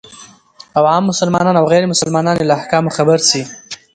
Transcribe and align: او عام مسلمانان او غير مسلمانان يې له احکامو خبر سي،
او 0.77 0.83
عام 0.91 1.03
مسلمانان 1.11 1.55
او 1.57 1.65
غير 1.71 1.83
مسلمانان 1.93 2.35
يې 2.39 2.45
له 2.49 2.53
احکامو 2.59 2.95
خبر 2.97 3.19
سي، 3.29 3.41